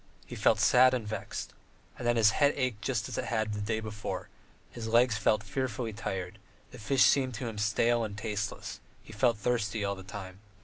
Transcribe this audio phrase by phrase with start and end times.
[0.25, 1.53] He felt sad and vexed.
[1.95, 4.29] And then his head ached just as it had the day before;
[4.71, 9.13] his legs felt fearfully tired, and the fish seemed to him stale and tasteless; he
[9.13, 10.39] felt thirsty all the time.